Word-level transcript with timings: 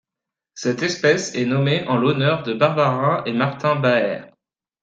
Cette 0.55 0.81
espèce 0.81 1.35
est 1.35 1.45
nommée 1.45 1.85
en 1.87 1.95
l'honneur 1.95 2.41
de 2.41 2.55
Barbara 2.55 3.21
et 3.27 3.33
Martin 3.33 3.75
Baehr. 3.75 4.31